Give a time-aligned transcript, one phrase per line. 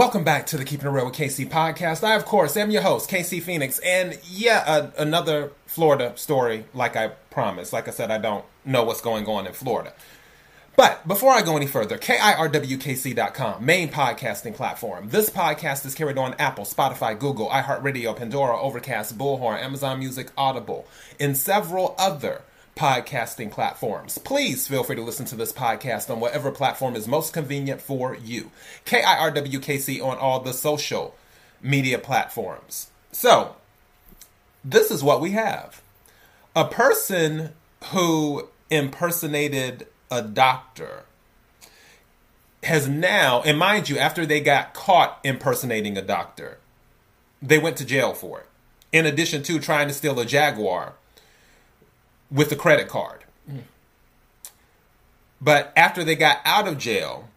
[0.00, 2.02] Welcome back to the Keeping It Real with KC podcast.
[2.02, 3.78] I, of course, am your host, KC Phoenix.
[3.80, 7.74] And yeah, uh, another Florida story, like I promised.
[7.74, 9.92] Like I said, I don't know what's going on in Florida.
[10.74, 15.10] But before I go any further, KIRWKC.com, main podcasting platform.
[15.10, 20.88] This podcast is carried on Apple, Spotify, Google, iHeartRadio, Pandora, Overcast, Bullhorn, Amazon Music, Audible,
[21.20, 22.40] and several other
[22.80, 24.16] podcasting platforms.
[24.16, 28.16] Please feel free to listen to this podcast on whatever platform is most convenient for
[28.16, 28.50] you.
[28.86, 31.14] KIRWKC on all the social
[31.60, 32.88] media platforms.
[33.12, 33.56] So,
[34.64, 35.82] this is what we have
[36.56, 37.50] a person
[37.92, 41.02] who impersonated a doctor
[42.62, 46.56] has now, and mind you, after they got caught impersonating a doctor,
[47.42, 48.46] they went to jail for it.
[48.90, 50.94] In addition to trying to steal a Jaguar
[52.30, 53.24] with a credit card.
[55.40, 57.28] But after they got out of jail,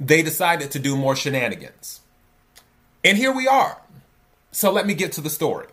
[0.00, 2.00] they decided to do more shenanigans.
[3.04, 3.80] And here we are.
[4.50, 5.68] So let me get to the story.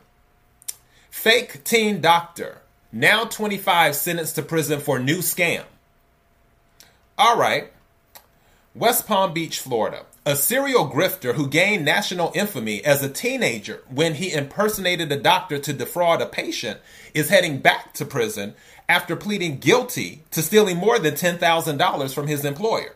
[1.10, 5.64] Fake teen doctor, now 25, sentenced to prison for new scam.
[7.18, 7.72] All right.
[8.76, 10.06] West Palm Beach, Florida.
[10.26, 15.60] A serial grifter who gained national infamy as a teenager when he impersonated a doctor
[15.60, 16.80] to defraud a patient
[17.14, 18.56] is heading back to prison
[18.90, 22.96] after pleading guilty to stealing more than $10,000 from his employer.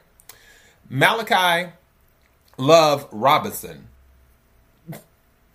[0.90, 1.72] Malachi
[2.58, 3.88] Love Robinson,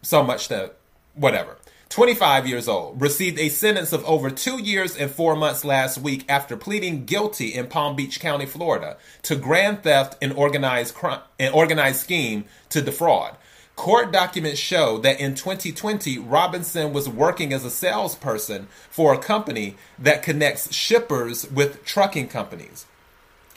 [0.03, 0.77] so much that,
[1.15, 1.57] whatever,
[1.93, 6.25] 25 years old, received a sentence of over two years and four months last week
[6.27, 11.53] after pleading guilty in Palm Beach County, Florida, to grand theft and organized crime, an
[11.53, 13.37] organized scheme to defraud.
[13.77, 19.77] Court documents show that in 2020, Robinson was working as a salesperson for a company
[19.99, 22.87] that connects shippers with trucking companies.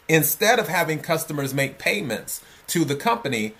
[0.09, 3.53] Instead of having customers make payments to the company,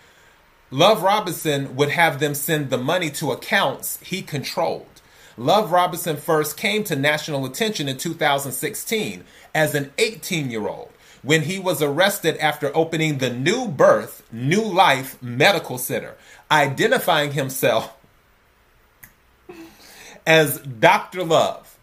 [0.71, 5.01] Love Robinson would have them send the money to accounts he controlled.
[5.37, 9.23] Love Robinson first came to national attention in 2016
[9.53, 10.89] as an 18 year old
[11.21, 16.15] when he was arrested after opening the New Birth, New Life Medical Center,
[16.51, 17.95] identifying himself
[20.25, 21.23] as Dr.
[21.23, 21.77] Love.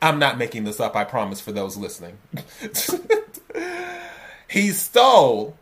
[0.00, 2.18] I'm not making this up, I promise, for those listening.
[4.48, 5.56] he stole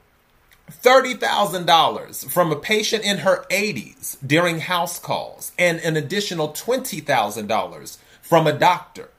[0.82, 8.46] $30,000 from a patient in her 80s during house calls and an additional $20,000 from
[8.46, 9.10] a doctor.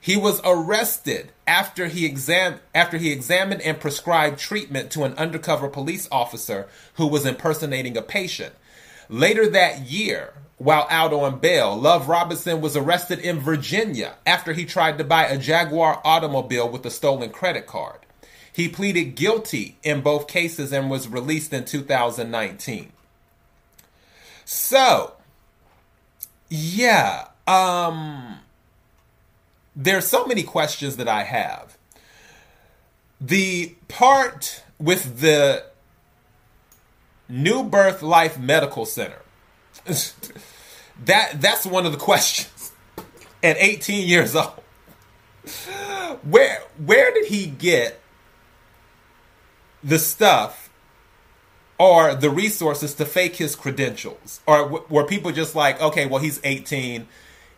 [0.00, 5.68] He was arrested after he exam- after he examined and prescribed treatment to an undercover
[5.68, 8.54] police officer who was impersonating a patient.
[9.08, 14.64] Later that year, while out on bail, Love Robinson was arrested in Virginia after he
[14.64, 17.98] tried to buy a Jaguar automobile with a stolen credit card.
[18.52, 22.92] He pleaded guilty in both cases and was released in 2019.
[24.44, 25.14] So,
[26.50, 28.40] yeah, um,
[29.74, 31.78] there's so many questions that I have.
[33.18, 35.64] The part with the
[37.28, 39.22] New Birth Life Medical Center.
[39.86, 42.72] that that's one of the questions.
[43.42, 44.52] At 18 years old.
[46.22, 48.01] Where where did he get
[49.82, 50.70] the stuff
[51.78, 54.40] or the resources to fake his credentials?
[54.46, 57.06] Or w- were people just like, okay, well, he's 18,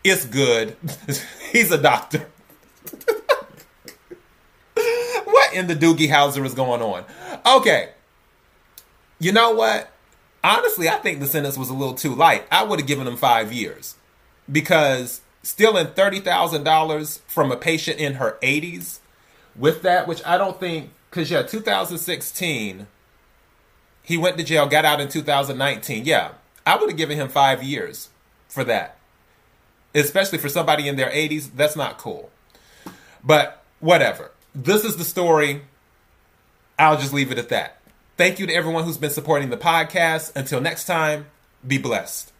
[0.03, 0.75] it's good,
[1.51, 2.27] he's a doctor?
[5.25, 7.05] what in the Doogie Howser is going on?
[7.45, 7.89] Okay,
[9.19, 9.91] you know what?
[10.43, 12.45] Honestly, I think the sentence was a little too light.
[12.51, 13.95] I would have given him five years
[14.51, 18.99] because stealing $30,000 from a patient in her 80s
[19.55, 22.87] with that, which I don't think because yeah, 2016,
[24.03, 26.03] he went to jail, got out in 2019.
[26.03, 26.31] Yeah,
[26.65, 28.09] I would have given him five years
[28.49, 28.97] for that.
[29.93, 32.29] Especially for somebody in their 80s, that's not cool.
[33.23, 34.31] But whatever.
[34.53, 35.61] This is the story.
[36.77, 37.79] I'll just leave it at that.
[38.17, 40.35] Thank you to everyone who's been supporting the podcast.
[40.35, 41.27] Until next time,
[41.65, 42.33] be blessed.